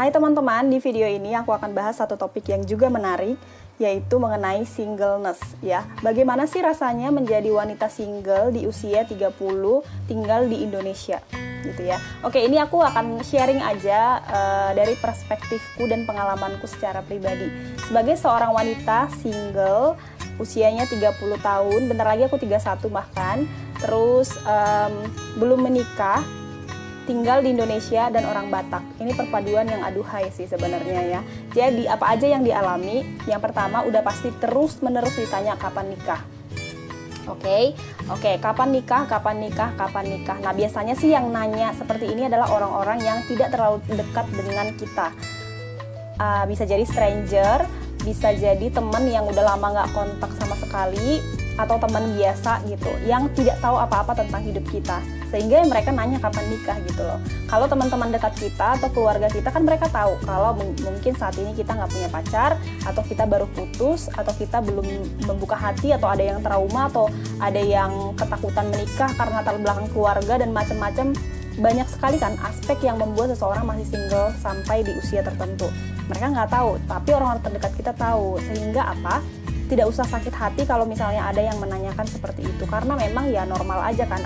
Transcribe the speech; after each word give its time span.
Hai 0.00 0.08
teman-teman, 0.08 0.72
di 0.72 0.80
video 0.80 1.04
ini 1.04 1.36
aku 1.36 1.52
akan 1.52 1.76
bahas 1.76 2.00
satu 2.00 2.16
topik 2.16 2.48
yang 2.48 2.64
juga 2.64 2.88
menarik, 2.88 3.36
yaitu 3.76 4.16
mengenai 4.16 4.64
singleness 4.64 5.36
ya. 5.60 5.84
Bagaimana 6.00 6.48
sih 6.48 6.64
rasanya 6.64 7.12
menjadi 7.12 7.52
wanita 7.52 7.92
single 7.92 8.48
di 8.48 8.64
usia 8.64 9.04
30 9.04 9.36
tinggal 10.08 10.48
di 10.48 10.64
Indonesia 10.64 11.20
gitu 11.60 11.84
ya. 11.84 12.00
Oke, 12.24 12.40
ini 12.40 12.56
aku 12.56 12.80
akan 12.80 13.20
sharing 13.20 13.60
aja 13.60 14.24
uh, 14.24 14.70
dari 14.72 14.96
perspektifku 14.96 15.84
dan 15.84 16.08
pengalamanku 16.08 16.64
secara 16.64 17.04
pribadi. 17.04 17.52
Sebagai 17.84 18.16
seorang 18.16 18.56
wanita 18.56 19.12
single 19.20 20.00
usianya 20.40 20.88
30 20.88 21.12
tahun, 21.44 21.80
bentar 21.92 22.08
lagi 22.08 22.24
aku 22.24 22.40
31 22.40 22.88
bahkan, 22.88 23.44
terus 23.76 24.32
um, 24.48 25.04
belum 25.36 25.60
menikah, 25.60 26.24
tinggal 27.10 27.42
di 27.42 27.50
Indonesia 27.50 28.06
dan 28.06 28.22
orang 28.22 28.46
Batak. 28.54 29.02
Ini 29.02 29.18
perpaduan 29.18 29.66
yang 29.66 29.82
aduhai 29.82 30.30
sih 30.30 30.46
sebenarnya 30.46 31.18
ya. 31.18 31.20
Jadi 31.50 31.90
apa 31.90 32.14
aja 32.14 32.30
yang 32.30 32.46
dialami? 32.46 33.02
Yang 33.26 33.50
pertama 33.50 33.82
udah 33.82 33.98
pasti 34.06 34.30
terus 34.38 34.78
menerus 34.78 35.18
ditanya 35.18 35.58
kapan 35.58 35.90
nikah. 35.90 36.22
Oke, 37.26 37.46
okay? 37.46 37.64
oke, 38.10 38.22
okay, 38.22 38.34
kapan 38.38 38.74
nikah, 38.74 39.06
kapan 39.10 39.42
nikah, 39.42 39.70
kapan 39.74 40.06
nikah. 40.06 40.38
Nah 40.38 40.54
biasanya 40.54 40.94
sih 40.94 41.10
yang 41.10 41.30
nanya 41.34 41.74
seperti 41.74 42.10
ini 42.10 42.30
adalah 42.30 42.50
orang-orang 42.50 43.02
yang 43.02 43.18
tidak 43.26 43.54
terlalu 43.54 43.82
dekat 43.90 44.26
dengan 44.34 44.66
kita. 44.78 45.10
Uh, 46.18 46.44
bisa 46.46 46.66
jadi 46.66 46.82
stranger, 46.86 47.66
bisa 48.02 48.34
jadi 48.34 48.66
teman 48.70 49.06
yang 49.06 49.26
udah 49.26 49.44
lama 49.54 49.66
nggak 49.78 49.90
kontak 49.94 50.30
sama 50.42 50.58
sekali, 50.58 51.22
atau 51.58 51.76
teman 51.80 52.14
biasa 52.14 52.62
gitu, 52.68 52.90
yang 53.06 53.26
tidak 53.34 53.56
tahu 53.62 53.76
apa-apa 53.78 54.12
tentang 54.18 54.42
hidup 54.44 54.64
kita. 54.68 55.00
Sehingga 55.30 55.62
mereka 55.62 55.94
nanya 55.94 56.18
kapan 56.18 56.44
nikah 56.50 56.76
gitu 56.82 57.06
loh. 57.06 57.22
Kalau 57.46 57.70
teman-teman 57.70 58.10
dekat 58.10 58.34
kita 58.34 58.78
atau 58.78 58.90
keluarga 58.90 59.30
kita 59.30 59.46
kan 59.54 59.62
mereka 59.62 59.86
tahu 59.86 60.18
kalau 60.26 60.58
mungkin 60.58 61.14
saat 61.14 61.38
ini 61.38 61.54
kita 61.54 61.70
nggak 61.70 61.90
punya 61.90 62.08
pacar 62.10 62.58
atau 62.82 63.02
kita 63.06 63.30
baru 63.30 63.46
putus 63.54 64.10
atau 64.10 64.34
kita 64.34 64.58
belum 64.58 64.86
membuka 65.30 65.54
hati 65.54 65.94
atau 65.94 66.10
ada 66.10 66.22
yang 66.22 66.42
trauma 66.42 66.90
atau 66.90 67.06
ada 67.38 67.62
yang 67.62 68.10
ketakutan 68.18 68.66
menikah 68.74 69.10
karena 69.14 69.38
latar 69.38 69.56
belakang 69.62 69.86
keluarga 69.94 70.34
dan 70.42 70.50
macam-macam. 70.50 71.14
Banyak 71.60 71.86
sekali 71.92 72.16
kan 72.16 72.34
aspek 72.46 72.78
yang 72.82 72.98
membuat 72.98 73.34
seseorang 73.34 73.66
masih 73.66 73.86
single 73.86 74.34
sampai 74.42 74.82
di 74.82 74.94
usia 74.98 75.22
tertentu. 75.22 75.70
Mereka 76.10 76.26
nggak 76.26 76.50
tahu 76.50 76.78
tapi 76.90 77.10
orang-orang 77.14 77.42
terdekat 77.46 77.72
kita 77.78 77.92
tahu. 77.94 78.38
Sehingga 78.50 78.94
apa 78.94 79.22
tidak 79.70 79.86
usah 79.86 80.02
sakit 80.02 80.34
hati 80.34 80.62
kalau 80.66 80.82
misalnya 80.82 81.30
ada 81.30 81.38
yang 81.38 81.54
menanyakan 81.62 82.02
seperti 82.02 82.42
itu 82.42 82.66
karena 82.66 82.98
memang 82.98 83.30
ya 83.30 83.46
normal 83.46 83.86
aja 83.86 84.02
kan 84.10 84.18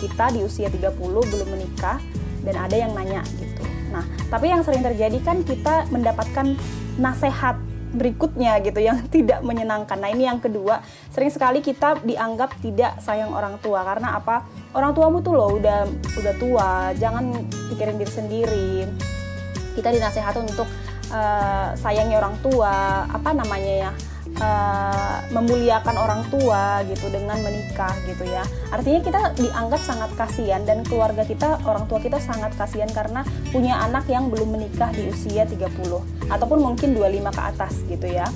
kita 0.00 0.32
di 0.32 0.40
usia 0.40 0.72
30 0.72 0.96
belum 0.96 1.48
menikah 1.52 2.00
dan 2.40 2.56
ada 2.56 2.76
yang 2.80 2.96
nanya 2.96 3.20
gitu. 3.36 3.60
Nah, 3.92 4.08
tapi 4.32 4.48
yang 4.48 4.64
sering 4.64 4.80
terjadi 4.80 5.18
kan 5.20 5.44
kita 5.44 5.84
mendapatkan 5.92 6.56
nasihat 6.96 7.60
berikutnya 7.96 8.60
gitu 8.60 8.80
yang 8.80 9.04
tidak 9.14 9.40
menyenangkan. 9.44 10.00
Nah, 10.00 10.10
ini 10.12 10.28
yang 10.28 10.40
kedua, 10.40 10.80
sering 11.12 11.28
sekali 11.28 11.60
kita 11.60 12.00
dianggap 12.04 12.56
tidak 12.60 13.00
sayang 13.04 13.32
orang 13.32 13.60
tua 13.60 13.82
karena 13.82 14.16
apa? 14.16 14.46
Orang 14.72 14.92
tuamu 14.92 15.20
tuh 15.20 15.34
loh 15.36 15.56
udah 15.56 15.88
udah 16.16 16.34
tua, 16.40 16.68
jangan 16.96 17.32
pikirin 17.72 17.96
diri 18.00 18.12
sendiri. 18.12 18.70
Kita 19.76 19.92
dinasehati 19.92 20.40
untuk 20.40 20.68
uh, 21.12 21.76
sayangi 21.76 22.16
orang 22.16 22.36
tua, 22.40 23.04
apa 23.08 23.32
namanya 23.36 23.74
ya? 23.88 23.92
Uh, 24.40 25.16
memuliakan 25.32 25.96
orang 25.96 26.22
tua 26.32 26.80
gitu 26.88 27.08
dengan 27.12 27.40
menikah 27.40 27.92
gitu 28.08 28.24
ya. 28.24 28.44
Artinya 28.72 29.00
kita 29.02 29.20
dianggap 29.36 29.80
sangat 29.80 30.10
kasihan 30.16 30.62
dan 30.64 30.84
keluarga 30.84 31.24
kita, 31.24 31.60
orang 31.64 31.84
tua 31.88 32.00
kita 32.00 32.20
sangat 32.20 32.52
kasihan 32.56 32.88
karena 32.92 33.24
punya 33.52 33.80
anak 33.82 34.08
yang 34.08 34.28
belum 34.32 34.56
menikah 34.56 34.92
di 34.92 35.08
usia 35.10 35.44
30 35.44 36.30
ataupun 36.32 36.58
mungkin 36.60 36.96
25 36.96 37.36
ke 37.36 37.42
atas 37.42 37.72
gitu 37.86 38.06
ya. 38.08 38.26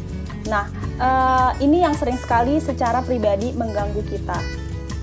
Nah, 0.49 0.65
uh, 0.97 1.51
ini 1.61 1.85
yang 1.85 1.93
sering 1.93 2.17
sekali 2.17 2.57
secara 2.63 3.05
pribadi 3.05 3.53
mengganggu 3.53 4.01
kita. 4.09 4.39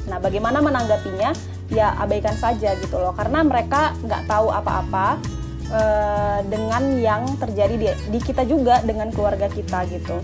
Nah, 0.09 0.17
bagaimana 0.17 0.63
menanggapinya? 0.63 1.31
Ya 1.67 1.91
abaikan 1.99 2.31
saja 2.39 2.79
gitu 2.79 2.95
loh, 2.95 3.11
karena 3.11 3.43
mereka 3.43 3.91
nggak 3.99 4.23
tahu 4.23 4.55
apa-apa 4.55 5.19
uh, 5.67 6.39
dengan 6.47 6.95
yang 6.95 7.27
terjadi 7.35 7.75
di, 7.75 7.87
di 8.15 8.19
kita 8.23 8.47
juga 8.47 8.79
dengan 8.87 9.11
keluarga 9.11 9.51
kita 9.51 9.83
gitu. 9.91 10.15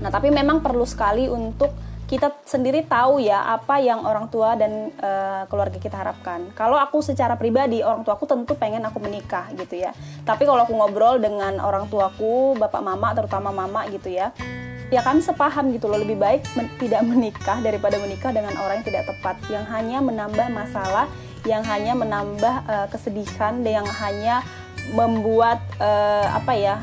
Nah, 0.00 0.10
tapi 0.12 0.28
memang 0.28 0.60
perlu 0.60 0.84
sekali 0.84 1.28
untuk 1.28 1.72
kita 2.06 2.30
sendiri 2.46 2.86
tahu 2.86 3.18
ya 3.18 3.50
apa 3.50 3.82
yang 3.82 4.06
orang 4.06 4.30
tua 4.30 4.54
dan 4.54 4.94
e, 4.94 5.10
keluarga 5.50 5.74
kita 5.74 5.98
harapkan. 5.98 6.54
Kalau 6.54 6.78
aku 6.78 7.02
secara 7.02 7.34
pribadi 7.34 7.82
orang 7.82 8.06
tuaku 8.06 8.30
tentu 8.30 8.54
pengen 8.54 8.86
aku 8.86 9.02
menikah 9.02 9.50
gitu 9.58 9.74
ya. 9.82 9.90
Tapi 10.22 10.46
kalau 10.46 10.62
aku 10.62 10.78
ngobrol 10.78 11.18
dengan 11.18 11.58
orang 11.58 11.90
tuaku, 11.90 12.54
bapak 12.62 12.78
mama 12.78 13.10
terutama 13.10 13.50
mama 13.50 13.90
gitu 13.90 14.06
ya, 14.06 14.30
ya 14.86 15.02
kami 15.02 15.18
sepaham 15.18 15.74
gitu 15.74 15.90
loh 15.90 15.98
lebih 15.98 16.14
baik 16.14 16.46
men 16.54 16.70
tidak 16.78 17.02
menikah 17.02 17.58
daripada 17.58 17.98
menikah 17.98 18.30
dengan 18.30 18.54
orang 18.54 18.80
yang 18.80 18.86
tidak 18.86 19.04
tepat 19.10 19.36
yang 19.50 19.66
hanya 19.66 19.98
menambah 19.98 20.46
masalah, 20.54 21.10
yang 21.42 21.66
hanya 21.66 21.98
menambah 21.98 22.54
e, 22.70 22.74
kesedihan, 22.94 23.66
yang 23.66 23.86
hanya 23.98 24.46
membuat 24.94 25.58
e, 25.82 25.90
apa 26.30 26.54
ya 26.54 26.78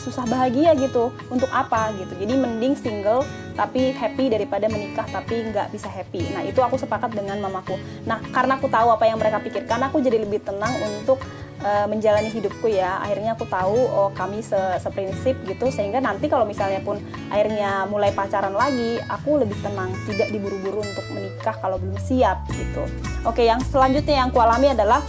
susah 0.00 0.24
bahagia 0.24 0.72
gitu. 0.80 1.12
Untuk 1.28 1.52
apa 1.52 1.92
gitu. 2.00 2.16
Jadi 2.16 2.32
mending 2.40 2.74
single 2.74 3.22
tapi 3.60 3.92
happy 3.92 4.32
daripada 4.32 4.72
menikah 4.72 5.04
tapi 5.12 5.52
nggak 5.52 5.68
bisa 5.68 5.84
happy. 5.92 6.32
Nah 6.32 6.40
itu 6.40 6.64
aku 6.64 6.80
sepakat 6.80 7.12
dengan 7.12 7.36
mamaku. 7.44 7.76
Nah 8.08 8.16
karena 8.32 8.56
aku 8.56 8.72
tahu 8.72 8.88
apa 8.88 9.04
yang 9.04 9.20
mereka 9.20 9.36
pikirkan 9.44 9.84
aku 9.84 10.00
jadi 10.00 10.16
lebih 10.16 10.40
tenang 10.40 10.72
untuk 10.80 11.20
uh, 11.60 11.84
menjalani 11.84 12.32
hidupku 12.32 12.72
ya. 12.72 13.04
Akhirnya 13.04 13.36
aku 13.36 13.44
tahu 13.44 13.76
oh 13.76 14.10
kami 14.16 14.40
se 14.40 14.56
seprinsip 14.80 15.36
gitu. 15.44 15.68
Sehingga 15.68 16.00
nanti 16.00 16.32
kalau 16.32 16.48
misalnya 16.48 16.80
pun 16.80 16.96
akhirnya 17.28 17.84
mulai 17.84 18.16
pacaran 18.16 18.56
lagi 18.56 18.96
aku 19.12 19.44
lebih 19.44 19.60
tenang. 19.60 19.92
Tidak 20.08 20.32
diburu-buru 20.32 20.80
untuk 20.80 21.04
menikah 21.12 21.52
kalau 21.60 21.76
belum 21.76 22.00
siap 22.00 22.48
gitu. 22.56 22.88
Oke 23.28 23.44
yang 23.44 23.60
selanjutnya 23.60 24.24
yang 24.24 24.32
kualami 24.32 24.72
adalah 24.72 25.04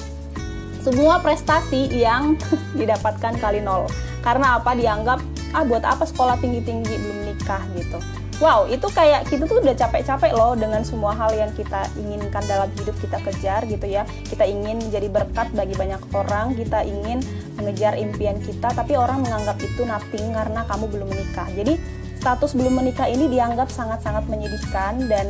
semua 0.81 1.21
prestasi 1.21 1.87
yang 1.93 2.35
didapatkan 2.79 3.37
kali 3.37 3.61
nol. 3.61 3.85
Karena 4.25 4.57
apa? 4.57 4.73
Dianggap 4.73 5.19
ah 5.53 5.63
buat 5.63 5.85
apa 5.85 6.03
sekolah 6.03 6.41
tinggi-tinggi? 6.41 6.93
Belum 6.97 7.19
nikah 7.29 7.61
gitu. 7.77 8.01
Wow 8.41 8.65
itu 8.65 8.89
kayak 8.89 9.29
kita 9.29 9.45
tuh 9.45 9.61
udah 9.61 9.77
capek-capek 9.77 10.33
loh 10.33 10.57
dengan 10.57 10.81
semua 10.81 11.13
hal 11.13 11.29
yang 11.37 11.53
kita 11.53 11.85
inginkan 11.93 12.41
dalam 12.49 12.73
hidup 12.73 12.97
kita 12.97 13.21
kejar 13.21 13.61
gitu 13.69 13.85
ya. 13.85 14.01
Kita 14.25 14.49
ingin 14.49 14.81
menjadi 14.81 15.07
berkat 15.13 15.53
bagi 15.53 15.77
banyak 15.77 16.01
orang 16.17 16.57
kita 16.57 16.81
ingin 16.81 17.21
mengejar 17.61 17.93
impian 18.01 18.41
kita 18.41 18.73
tapi 18.73 18.97
orang 18.97 19.21
menganggap 19.21 19.61
itu 19.61 19.85
nothing 19.85 20.33
karena 20.33 20.65
kamu 20.65 20.85
belum 20.89 21.07
menikah. 21.13 21.45
Jadi 21.53 21.77
status 22.17 22.57
belum 22.57 22.81
menikah 22.81 23.05
ini 23.05 23.29
dianggap 23.29 23.69
sangat-sangat 23.69 24.25
menyedihkan 24.25 25.05
dan 25.05 25.29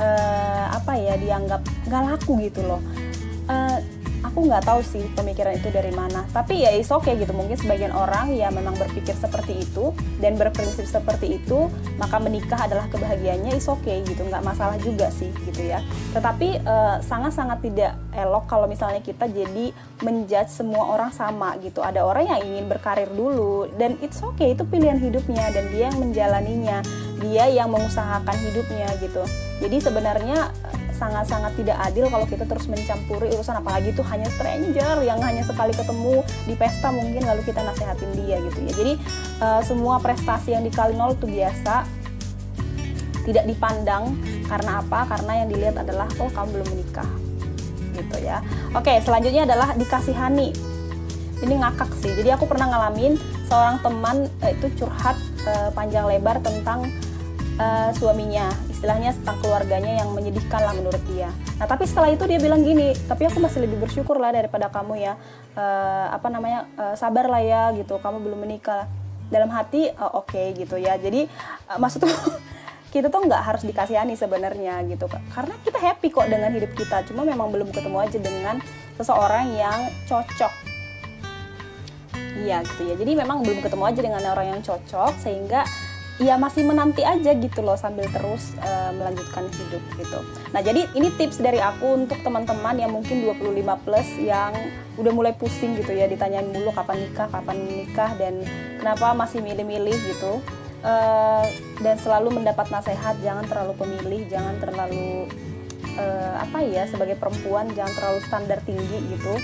uh, 0.00 0.72
apa 0.72 0.96
ya 0.96 1.20
dianggap 1.20 1.60
gak 1.88 2.02
laku 2.04 2.36
gitu 2.48 2.64
loh 2.64 2.80
aku 4.38 4.46
nggak 4.46 4.70
tahu 4.70 4.80
sih 4.86 5.02
pemikiran 5.18 5.58
itu 5.58 5.66
dari 5.74 5.90
mana. 5.90 6.22
Tapi 6.30 6.62
ya 6.62 6.70
is 6.70 6.94
okay 6.94 7.18
gitu. 7.18 7.34
Mungkin 7.34 7.58
sebagian 7.58 7.90
orang 7.90 8.30
ya 8.38 8.54
memang 8.54 8.78
berpikir 8.78 9.18
seperti 9.18 9.66
itu. 9.66 9.90
Dan 10.22 10.38
berprinsip 10.38 10.86
seperti 10.86 11.42
itu 11.42 11.66
maka 11.98 12.22
menikah 12.22 12.70
adalah 12.70 12.86
kebahagiaannya 12.86 13.58
is 13.58 13.66
okay 13.66 13.98
gitu. 14.06 14.22
Nggak 14.22 14.46
masalah 14.46 14.78
juga 14.78 15.10
sih 15.10 15.34
gitu 15.42 15.66
ya. 15.66 15.82
Tetapi 16.14 16.62
eh, 16.62 16.96
sangat-sangat 17.02 17.58
uh, 17.58 17.64
tidak 17.66 17.92
elok 18.14 18.46
kalau 18.46 18.70
misalnya 18.70 19.02
kita 19.02 19.26
jadi 19.26 19.74
menjudge 20.06 20.54
semua 20.54 20.94
orang 20.94 21.10
sama 21.10 21.58
gitu. 21.58 21.82
Ada 21.82 22.06
orang 22.06 22.30
yang 22.30 22.40
ingin 22.46 22.70
berkarir 22.70 23.10
dulu 23.10 23.66
dan 23.74 23.98
it's 23.98 24.22
okay 24.22 24.54
itu 24.54 24.62
pilihan 24.62 25.02
hidupnya 25.02 25.50
dan 25.50 25.66
dia 25.74 25.90
yang 25.90 25.98
menjalaninya. 25.98 26.78
Dia 27.18 27.50
yang 27.50 27.74
mengusahakan 27.74 28.38
hidupnya 28.46 28.86
gitu. 29.02 29.26
Jadi 29.58 29.82
sebenarnya 29.82 30.54
sangat-sangat 30.98 31.54
tidak 31.54 31.78
adil 31.78 32.10
kalau 32.10 32.26
kita 32.26 32.42
terus 32.42 32.66
mencampuri 32.66 33.30
urusan 33.30 33.62
apalagi 33.62 33.94
itu 33.94 34.02
hanya 34.02 34.26
stranger 34.34 34.98
yang 35.06 35.22
hanya 35.22 35.46
sekali 35.46 35.70
ketemu 35.70 36.26
di 36.44 36.54
pesta 36.58 36.90
mungkin 36.90 37.22
lalu 37.22 37.46
kita 37.46 37.62
nasehatin 37.62 38.10
dia 38.18 38.42
gitu 38.42 38.58
ya. 38.66 38.72
Jadi 38.74 38.92
uh, 39.38 39.62
semua 39.62 40.02
prestasi 40.02 40.58
yang 40.58 40.66
dikali 40.66 40.98
nol 40.98 41.14
itu 41.14 41.30
biasa 41.30 41.86
tidak 43.22 43.44
dipandang 43.46 44.18
karena 44.50 44.82
apa? 44.82 45.06
Karena 45.06 45.32
yang 45.44 45.48
dilihat 45.54 45.76
adalah 45.78 46.10
oh 46.18 46.30
kamu 46.34 46.48
belum 46.58 46.68
menikah 46.74 47.10
gitu 47.94 48.16
ya. 48.18 48.42
Oke 48.74 48.98
selanjutnya 48.98 49.46
adalah 49.46 49.78
dikasihani. 49.78 50.50
Ini 51.38 51.54
ngakak 51.54 51.94
sih. 52.02 52.10
Jadi 52.18 52.34
aku 52.34 52.50
pernah 52.50 52.66
ngalamin 52.66 53.14
seorang 53.46 53.78
teman 53.78 54.26
uh, 54.42 54.50
itu 54.50 54.66
curhat 54.82 55.14
uh, 55.46 55.70
panjang 55.70 56.10
lebar 56.10 56.42
tentang 56.42 56.90
uh, 57.62 57.94
suaminya 57.94 58.50
istilahnya 58.78 59.10
tentang 59.10 59.42
keluarganya 59.42 59.98
yang 59.98 60.14
menyedihkan 60.14 60.62
lah 60.62 60.70
menurut 60.70 61.02
dia. 61.10 61.34
Nah 61.58 61.66
tapi 61.66 61.82
setelah 61.82 62.14
itu 62.14 62.22
dia 62.30 62.38
bilang 62.38 62.62
gini, 62.62 62.94
tapi 63.10 63.26
aku 63.26 63.42
masih 63.42 63.66
lebih 63.66 63.82
bersyukur 63.82 64.22
lah 64.22 64.30
daripada 64.30 64.70
kamu 64.70 65.02
ya, 65.02 65.18
uh, 65.58 66.14
apa 66.14 66.30
namanya 66.30 66.70
uh, 66.78 66.94
sabar 66.94 67.26
lah 67.26 67.42
ya 67.42 67.74
gitu, 67.74 67.98
kamu 67.98 68.22
belum 68.22 68.38
menikah. 68.46 68.86
Dalam 69.34 69.50
hati 69.50 69.90
uh, 69.98 70.22
oke 70.22 70.30
okay, 70.30 70.54
gitu 70.54 70.78
ya. 70.78 70.94
Jadi 70.94 71.26
uh, 71.66 71.78
maksud 71.82 72.06
tuh 72.06 72.14
kita 72.94 73.10
tuh 73.10 73.26
nggak 73.26 73.42
harus 73.42 73.66
dikasihani 73.66 74.14
sebenarnya 74.14 74.78
gitu, 74.86 75.10
karena 75.10 75.58
kita 75.66 75.82
happy 75.82 76.14
kok 76.14 76.30
dengan 76.30 76.54
hidup 76.54 76.70
kita. 76.78 77.02
Cuma 77.10 77.26
memang 77.26 77.50
belum 77.50 77.74
ketemu 77.74 77.98
aja 77.98 78.18
dengan 78.22 78.62
seseorang 78.94 79.58
yang 79.58 79.90
cocok 80.06 80.78
iya 82.38 82.62
gitu 82.62 82.82
ya 82.86 82.94
jadi 82.94 83.12
memang 83.18 83.42
belum 83.42 83.58
ketemu 83.60 83.84
aja 83.84 84.00
dengan 84.00 84.22
orang 84.30 84.46
yang 84.56 84.60
cocok 84.62 85.12
sehingga 85.18 85.66
ya 86.18 86.34
masih 86.34 86.66
menanti 86.66 87.06
aja 87.06 87.30
gitu 87.30 87.62
loh 87.62 87.78
sambil 87.78 88.10
terus 88.10 88.58
uh, 88.58 88.90
melanjutkan 88.90 89.46
hidup 89.54 89.82
gitu. 89.94 90.18
Nah, 90.50 90.60
jadi 90.66 90.90
ini 90.98 91.14
tips 91.14 91.38
dari 91.38 91.62
aku 91.62 91.94
untuk 91.94 92.18
teman-teman 92.26 92.74
yang 92.74 92.90
mungkin 92.90 93.22
25 93.22 93.86
plus 93.86 94.08
yang 94.18 94.50
udah 94.98 95.12
mulai 95.14 95.30
pusing 95.38 95.78
gitu 95.78 95.94
ya 95.94 96.10
ditanyain 96.10 96.50
mulu 96.50 96.74
kapan 96.74 97.06
nikah, 97.06 97.30
kapan 97.30 97.56
nikah 97.70 98.10
dan 98.18 98.42
kenapa 98.82 99.14
masih 99.14 99.38
milih-milih 99.46 99.94
gitu. 100.10 100.42
Uh, 100.78 101.42
dan 101.82 101.98
selalu 101.98 102.38
mendapat 102.38 102.70
nasihat 102.70 103.18
jangan 103.22 103.46
terlalu 103.46 103.74
pemilih, 103.78 104.22
jangan 104.30 104.58
terlalu 104.62 105.26
uh, 105.98 106.34
apa 106.38 106.62
ya 106.62 106.86
sebagai 106.86 107.18
perempuan 107.18 107.66
jangan 107.74 107.94
terlalu 107.94 108.20
standar 108.26 108.58
tinggi 108.66 108.98
gitu. 109.14 109.34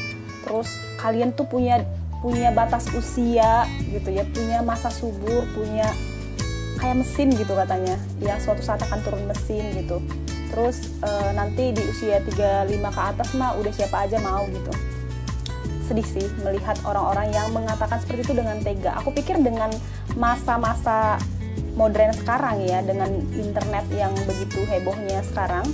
Terus 0.43 0.79
kalian 0.99 1.35
tuh 1.35 1.47
punya 1.47 1.87
punya 2.19 2.51
batas 2.51 2.91
usia 2.95 3.67
gitu 3.91 4.11
ya, 4.11 4.27
punya 4.31 4.63
masa 4.63 4.91
subur, 4.91 5.47
punya 5.55 5.91
kayak 6.85 7.01
mesin 7.01 7.33
gitu 7.33 7.57
katanya. 7.57 7.97
Yang 8.21 8.39
suatu 8.45 8.61
saat 8.61 8.85
akan 8.85 9.01
turun 9.01 9.25
mesin 9.25 9.65
gitu. 9.73 10.05
Terus 10.53 10.93
e, 11.01 11.11
nanti 11.33 11.73
di 11.73 11.81
usia 11.89 12.21
35 12.21 12.69
ke 12.69 13.01
atas 13.01 13.29
mah 13.33 13.57
udah 13.57 13.73
siapa 13.73 14.05
aja 14.05 14.21
mau 14.21 14.45
gitu. 14.53 14.69
Sedih 15.89 16.05
sih 16.05 16.29
melihat 16.45 16.77
orang-orang 16.85 17.33
yang 17.33 17.49
mengatakan 17.57 17.97
seperti 18.05 18.29
itu 18.29 18.35
dengan 18.37 18.61
tega. 18.61 19.01
Aku 19.01 19.17
pikir 19.17 19.41
dengan 19.41 19.73
masa-masa 20.21 21.17
modern 21.75 22.13
sekarang 22.15 22.63
ya 22.63 22.85
dengan 22.85 23.11
internet 23.35 23.89
yang 23.91 24.15
begitu 24.29 24.63
hebohnya 24.69 25.25
sekarang 25.27 25.67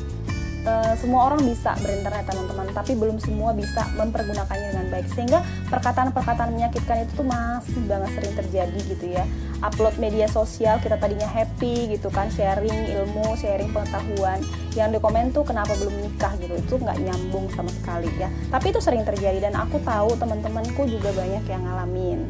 uh, 0.66 0.92
semua 0.96 1.32
orang 1.32 1.40
bisa 1.44 1.72
berinternet 1.80 2.26
teman-teman 2.28 2.66
tapi 2.72 2.92
belum 2.96 3.16
semua 3.20 3.52
bisa 3.56 3.86
mempergunakannya 3.96 4.68
dengan 4.72 4.86
baik. 4.92 5.06
Sehingga 5.12 5.40
perkataan-perkataan 5.68 6.50
menyakitkan 6.52 7.06
itu 7.06 7.12
tuh 7.20 7.26
masih 7.26 7.82
banget 7.88 8.10
sering 8.18 8.34
terjadi 8.36 8.80
gitu 8.90 9.06
ya. 9.12 9.24
Upload 9.60 9.96
media 10.00 10.26
sosial 10.28 10.80
kita 10.80 10.96
tadinya 10.96 11.28
happy 11.28 11.92
gitu 11.96 12.08
kan 12.08 12.28
sharing 12.32 12.96
ilmu 12.96 13.36
sharing 13.36 13.70
pengetahuan. 13.72 14.40
Yang 14.76 14.88
di 14.96 14.98
komen 15.02 15.34
tuh 15.34 15.44
kenapa 15.44 15.72
belum 15.76 15.94
nikah? 16.00 16.32
gitu. 16.40 16.54
Itu 16.56 16.74
nggak 16.80 16.98
nyambung 17.00 17.46
sama 17.52 17.70
sekali 17.72 18.08
ya. 18.16 18.28
Tapi 18.48 18.72
itu 18.72 18.80
sering 18.80 19.04
terjadi 19.04 19.50
dan 19.50 19.56
aku 19.56 19.80
tahu 19.82 20.16
teman-temanku 20.16 20.88
juga 20.88 21.12
banyak 21.12 21.44
yang 21.48 21.62
ngalamin. 21.64 22.20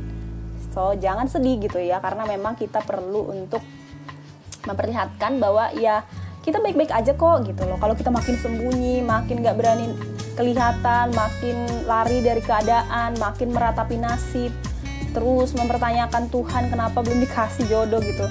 So 0.70 0.94
jangan 0.94 1.26
sedih 1.26 1.66
gitu 1.66 1.82
ya 1.82 1.98
karena 1.98 2.22
memang 2.26 2.54
kita 2.54 2.78
perlu 2.86 3.34
untuk 3.34 3.62
memperlihatkan 4.60 5.40
bahwa 5.40 5.72
ya 5.72 6.04
kita 6.40 6.56
baik-baik 6.56 6.92
aja 6.92 7.12
kok 7.12 7.44
gitu 7.44 7.62
loh 7.68 7.76
kalau 7.76 7.92
kita 7.92 8.08
makin 8.08 8.36
sembunyi 8.40 9.04
makin 9.04 9.44
gak 9.44 9.60
berani 9.60 9.92
kelihatan 10.40 11.12
makin 11.12 11.56
lari 11.84 12.24
dari 12.24 12.40
keadaan 12.40 13.12
makin 13.20 13.52
meratapi 13.52 14.00
nasib 14.00 14.52
terus 15.12 15.52
mempertanyakan 15.52 16.32
Tuhan 16.32 16.72
kenapa 16.72 17.04
belum 17.04 17.20
dikasih 17.28 17.68
jodoh 17.68 18.00
gitu 18.00 18.24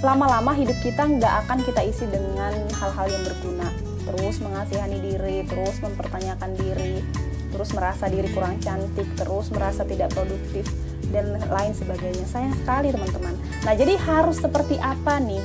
lama-lama 0.00 0.56
hidup 0.56 0.78
kita 0.80 1.04
nggak 1.04 1.44
akan 1.44 1.60
kita 1.60 1.84
isi 1.84 2.08
dengan 2.08 2.56
hal-hal 2.80 3.06
yang 3.12 3.22
berguna 3.28 3.68
terus 4.08 4.40
mengasihani 4.40 4.96
diri 4.96 5.44
terus 5.44 5.76
mempertanyakan 5.84 6.56
diri 6.56 7.04
terus 7.52 7.76
merasa 7.76 8.08
diri 8.08 8.30
kurang 8.32 8.56
cantik 8.62 9.04
terus 9.18 9.52
merasa 9.52 9.84
tidak 9.84 10.14
produktif 10.16 10.64
dan 11.10 11.36
lain 11.50 11.74
sebagainya. 11.74 12.24
Sayang 12.26 12.54
sekali 12.62 12.94
teman-teman. 12.94 13.34
Nah 13.66 13.74
jadi 13.74 13.98
harus 13.98 14.38
seperti 14.38 14.78
apa 14.78 15.18
nih 15.18 15.42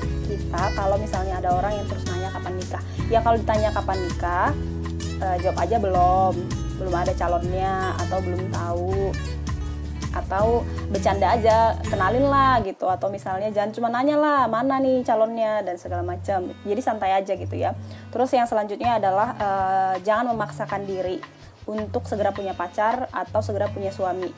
kita 0.56 0.72
kalau 0.72 0.96
misalnya 0.96 1.36
ada 1.44 1.52
orang 1.52 1.76
yang 1.76 1.88
terus 1.92 2.08
nanya 2.08 2.32
kapan 2.32 2.54
nikah? 2.56 2.84
Ya 3.12 3.20
kalau 3.20 3.36
ditanya 3.36 3.70
kapan 3.76 3.98
nikah, 4.08 4.50
eh, 5.20 5.36
jawab 5.44 5.58
aja 5.60 5.76
belum, 5.84 6.34
belum 6.80 6.94
ada 6.96 7.12
calonnya 7.12 7.92
atau 8.00 8.18
belum 8.24 8.44
tahu. 8.56 9.12
Atau 10.16 10.64
bercanda 10.88 11.36
aja 11.36 11.76
kenalin 11.92 12.32
lah 12.32 12.64
gitu. 12.64 12.88
Atau 12.88 13.12
misalnya 13.12 13.52
jangan 13.52 13.76
cuma 13.76 13.92
nanya 13.92 14.16
lah 14.16 14.40
mana 14.48 14.80
nih 14.80 15.04
calonnya 15.04 15.60
dan 15.60 15.76
segala 15.76 16.08
macam. 16.08 16.56
Jadi 16.64 16.80
santai 16.80 17.12
aja 17.20 17.36
gitu 17.36 17.56
ya. 17.60 17.76
Terus 18.16 18.32
yang 18.32 18.48
selanjutnya 18.48 18.96
adalah 18.96 19.36
uh, 19.36 19.96
jangan 20.08 20.32
memaksakan 20.32 20.88
diri 20.88 21.20
untuk 21.68 22.08
segera 22.08 22.32
punya 22.32 22.56
pacar 22.56 23.12
atau 23.12 23.44
segera 23.44 23.68
punya 23.68 23.92
suami. 23.92 24.32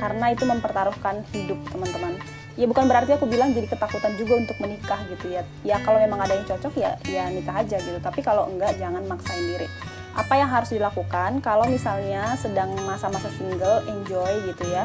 Karena 0.00 0.32
itu 0.32 0.48
mempertaruhkan 0.48 1.20
hidup 1.36 1.60
teman-teman 1.68 2.39
ya 2.58 2.66
bukan 2.66 2.86
berarti 2.86 3.14
aku 3.14 3.26
bilang 3.26 3.54
jadi 3.54 3.66
ketakutan 3.70 4.14
juga 4.18 4.40
untuk 4.40 4.56
menikah 4.58 5.00
gitu 5.10 5.30
ya. 5.30 5.42
Ya 5.62 5.76
kalau 5.82 5.98
memang 6.02 6.22
ada 6.22 6.34
yang 6.34 6.46
cocok 6.46 6.74
ya 6.78 6.96
ya 7.06 7.28
nikah 7.30 7.62
aja 7.62 7.76
gitu. 7.78 7.98
Tapi 8.02 8.20
kalau 8.22 8.50
enggak 8.50 8.74
jangan 8.78 9.02
maksain 9.06 9.42
diri. 9.42 9.68
Apa 10.14 10.34
yang 10.38 10.50
harus 10.50 10.74
dilakukan 10.74 11.38
kalau 11.38 11.70
misalnya 11.70 12.34
sedang 12.34 12.74
masa-masa 12.82 13.30
single 13.38 13.86
enjoy 13.86 14.42
gitu 14.50 14.66
ya 14.66 14.84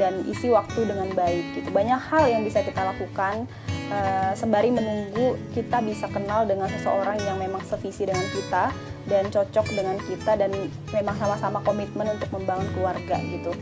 dan 0.00 0.24
isi 0.24 0.48
waktu 0.48 0.88
dengan 0.88 1.12
baik 1.12 1.60
gitu. 1.60 1.68
Banyak 1.68 2.00
hal 2.00 2.24
yang 2.32 2.42
bisa 2.42 2.64
kita 2.64 2.80
lakukan 2.80 3.44
uh, 3.92 4.32
sembari 4.32 4.72
menunggu 4.72 5.36
kita 5.52 5.84
bisa 5.84 6.08
kenal 6.08 6.48
dengan 6.48 6.72
seseorang 6.72 7.20
yang 7.20 7.36
memang 7.36 7.60
sevisi 7.68 8.08
dengan 8.08 8.24
kita 8.32 8.72
dan 9.06 9.28
cocok 9.28 9.66
dengan 9.74 9.98
kita 10.00 10.38
dan 10.38 10.50
memang 10.94 11.16
sama-sama 11.18 11.58
komitmen 11.66 12.06
untuk 12.16 12.30
membangun 12.32 12.68
keluarga 12.72 13.18
gitu 13.18 13.52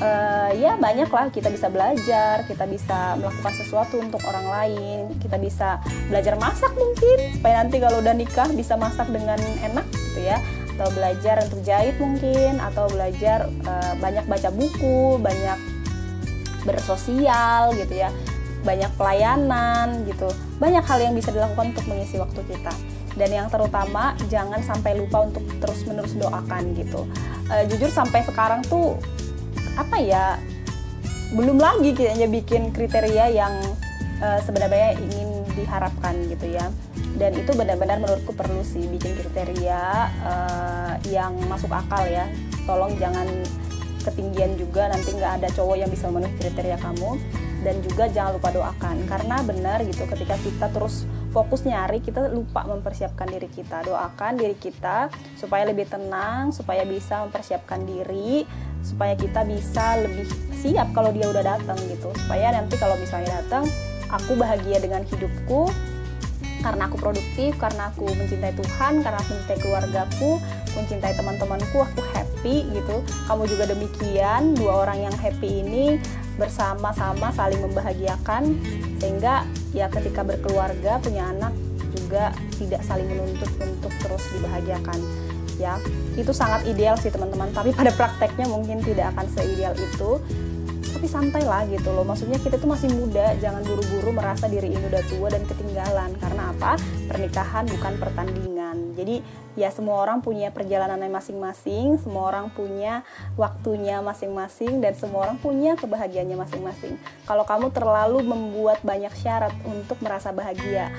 uh, 0.00 0.50
ya 0.56 0.74
banyak 0.80 1.08
lah 1.12 1.30
kita 1.30 1.52
bisa 1.52 1.68
belajar 1.68 2.42
kita 2.48 2.64
bisa 2.66 3.20
melakukan 3.20 3.54
sesuatu 3.54 4.00
untuk 4.00 4.20
orang 4.26 4.46
lain 4.48 5.00
kita 5.20 5.36
bisa 5.36 5.78
belajar 6.10 6.34
masak 6.40 6.72
mungkin 6.74 7.36
supaya 7.36 7.62
nanti 7.62 7.76
kalau 7.78 8.02
udah 8.02 8.14
nikah 8.16 8.48
bisa 8.52 8.74
masak 8.74 9.06
dengan 9.12 9.38
enak 9.38 9.86
gitu 10.10 10.26
ya. 10.26 10.38
Atau 10.76 10.88
belajar 10.96 11.36
untuk 11.44 11.60
jahit 11.60 11.96
mungkin 12.00 12.56
atau 12.56 12.88
belajar 12.88 13.46
uh, 13.68 13.94
banyak 14.00 14.24
baca 14.24 14.48
buku 14.48 15.20
banyak 15.20 15.58
bersosial 16.64 17.76
gitu 17.76 17.94
ya. 18.00 18.10
Banyak 18.64 18.92
pelayanan 18.96 20.04
gitu. 20.08 20.28
Banyak 20.56 20.84
hal 20.84 20.98
yang 21.00 21.14
bisa 21.16 21.32
dilakukan 21.32 21.76
untuk 21.76 21.86
mengisi 21.88 22.16
waktu 22.16 22.40
kita. 22.48 22.72
Dan 23.12 23.28
yang 23.28 23.48
terutama 23.52 24.16
jangan 24.32 24.64
sampai 24.64 24.96
lupa 24.96 25.28
untuk 25.28 25.44
terus 25.60 25.84
menerus 25.84 26.16
doakan 26.16 26.72
gitu. 26.72 27.04
Uh, 27.52 27.64
jujur 27.68 27.92
sampai 27.92 28.24
sekarang 28.24 28.64
tuh 28.64 28.96
apa 29.78 29.96
ya 30.00 30.38
belum 31.30 31.62
lagi 31.62 31.94
kayaknya 31.94 32.26
bikin 32.26 32.74
kriteria 32.74 33.30
yang 33.30 33.54
uh, 34.18 34.40
sebenarnya 34.42 34.98
ingin 34.98 35.46
diharapkan 35.54 36.14
gitu 36.30 36.46
ya. 36.58 36.70
Dan 37.18 37.34
itu 37.36 37.50
benar-benar 37.54 37.98
menurutku 37.98 38.32
perlu 38.34 38.62
sih 38.62 38.86
bikin 38.86 39.18
kriteria 39.18 39.82
uh, 40.26 40.94
yang 41.10 41.34
masuk 41.46 41.70
akal 41.70 42.02
ya. 42.06 42.26
Tolong 42.66 42.94
jangan 42.98 43.26
ketinggian 44.00 44.56
juga 44.56 44.88
nanti 44.88 45.12
nggak 45.12 45.42
ada 45.42 45.48
cowok 45.52 45.76
yang 45.76 45.90
bisa 45.90 46.10
memenuhi 46.10 46.34
kriteria 46.38 46.78
kamu. 46.82 47.18
Dan 47.60 47.76
juga 47.84 48.08
jangan 48.08 48.40
lupa 48.40 48.48
doakan 48.56 48.96
karena 49.04 49.36
benar 49.44 49.78
gitu 49.84 50.08
ketika 50.08 50.34
kita 50.40 50.66
terus 50.72 51.04
fokus 51.30 51.62
nyari 51.68 52.00
kita 52.00 52.32
lupa 52.32 52.64
mempersiapkan 52.64 53.28
diri 53.28 53.52
kita. 53.52 53.84
Doakan 53.84 54.40
diri 54.40 54.56
kita 54.56 55.12
supaya 55.36 55.68
lebih 55.68 55.86
tenang 55.86 56.56
supaya 56.56 56.88
bisa 56.88 57.20
mempersiapkan 57.28 57.84
diri 57.84 58.48
supaya 58.82 59.14
kita 59.16 59.44
bisa 59.46 60.00
lebih 60.00 60.26
siap 60.56 60.92
kalau 60.92 61.10
dia 61.14 61.28
udah 61.28 61.44
datang 61.44 61.78
gitu. 61.88 62.12
Supaya 62.24 62.52
nanti 62.52 62.76
kalau 62.76 62.96
misalnya 63.00 63.40
datang 63.40 63.64
aku 64.10 64.36
bahagia 64.36 64.82
dengan 64.82 65.06
hidupku 65.06 65.70
karena 66.60 66.92
aku 66.92 66.96
produktif 67.00 67.56
karena 67.56 67.88
aku 67.88 68.04
mencintai 68.12 68.52
Tuhan 68.52 69.00
karena 69.00 69.16
aku 69.16 69.32
mencintai 69.32 69.60
keluargaku 69.64 70.30
mencintai 70.76 71.16
teman-temanku 71.16 71.76
aku 71.80 72.00
happy 72.12 72.68
gitu. 72.68 73.00
Kamu 73.26 73.48
juga 73.48 73.64
demikian 73.72 74.54
dua 74.54 74.84
orang 74.84 75.08
yang 75.08 75.16
happy 75.16 75.64
ini 75.64 75.96
bersama-sama 76.36 77.32
saling 77.36 77.60
membahagiakan 77.60 78.56
sehingga 79.00 79.44
ya 79.76 79.88
ketika 79.92 80.24
berkeluarga 80.24 80.96
punya 81.00 81.28
anak 81.32 81.52
juga 81.92 82.32
tidak 82.56 82.80
saling 82.86 83.08
menuntut 83.08 83.50
untuk 83.60 83.92
terus 84.00 84.24
dibahagiakan 84.32 84.98
ya. 85.60 85.76
Itu 86.16 86.32
sangat 86.32 86.64
ideal 86.64 86.96
sih 86.96 87.12
teman-teman. 87.12 87.52
Tapi 87.52 87.76
pada 87.76 87.92
prakteknya 87.92 88.48
mungkin 88.48 88.80
tidak 88.80 89.12
akan 89.12 89.28
seideal 89.28 89.76
itu. 89.76 90.16
Tapi 90.90 91.06
santai 91.06 91.44
lah 91.44 91.68
gitu 91.68 91.92
loh. 91.92 92.02
Maksudnya 92.02 92.40
kita 92.40 92.56
tuh 92.56 92.66
masih 92.66 92.90
muda 92.92 93.36
jangan 93.38 93.62
buru-buru 93.62 94.10
merasa 94.16 94.48
diri 94.48 94.72
ini 94.72 94.84
udah 94.88 95.04
tua 95.06 95.28
dan 95.28 95.44
ketinggalan. 95.44 96.10
Karena 96.18 96.50
apa? 96.56 96.80
Pernikahan 97.06 97.68
bukan 97.68 97.92
pertandingan. 98.00 98.76
Jadi 98.96 99.22
ya 99.54 99.68
semua 99.70 100.02
orang 100.02 100.24
punya 100.24 100.48
perjalanannya 100.54 101.10
masing-masing 101.10 101.98
semua 101.98 102.30
orang 102.30 102.54
punya 102.54 103.02
waktunya 103.34 103.98
masing-masing 103.98 104.78
dan 104.78 104.94
semua 104.94 105.26
orang 105.26 105.36
punya 105.38 105.76
kebahagiaannya 105.76 106.36
masing-masing. 106.36 106.96
Kalau 107.28 107.44
kamu 107.44 107.68
terlalu 107.74 108.24
membuat 108.24 108.80
banyak 108.82 109.12
syarat 109.18 109.52
untuk 109.66 109.98
merasa 110.00 110.30
bahagia 110.30 110.90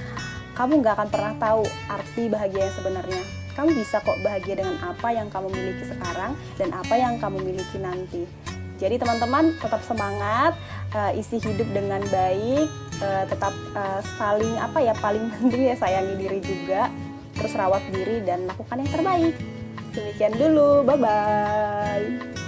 kamu 0.61 0.83
nggak 0.83 0.93
akan 0.99 1.09
pernah 1.09 1.33
tahu 1.39 1.63
arti 1.87 2.27
bahagia 2.27 2.67
yang 2.67 2.75
sebenarnya 2.75 3.40
kamu 3.53 3.75
bisa 3.77 3.99
kok 4.01 4.17
bahagia 4.23 4.59
dengan 4.59 4.75
apa 4.83 5.07
yang 5.11 5.27
kamu 5.27 5.47
miliki 5.51 5.83
sekarang 5.87 6.37
dan 6.55 6.69
apa 6.71 6.93
yang 6.95 7.19
kamu 7.19 7.37
miliki 7.43 7.77
nanti. 7.77 8.23
Jadi 8.81 8.97
teman-teman 8.97 9.53
tetap 9.61 9.85
semangat, 9.85 10.57
uh, 10.97 11.13
isi 11.13 11.37
hidup 11.37 11.69
dengan 11.69 12.01
baik, 12.09 12.65
uh, 12.97 13.29
tetap 13.29 13.53
uh, 13.77 14.01
saling 14.17 14.57
apa 14.57 14.81
ya 14.81 14.97
paling 14.97 15.29
penting 15.37 15.69
ya 15.69 15.75
sayangi 15.77 16.17
diri 16.17 16.41
juga, 16.41 16.89
terus 17.37 17.53
rawat 17.53 17.85
diri 17.93 18.25
dan 18.25 18.49
lakukan 18.49 18.81
yang 18.81 18.89
terbaik. 18.89 19.35
Demikian 19.93 20.33
dulu, 20.33 20.81
bye 20.81 20.97
bye. 20.97 22.40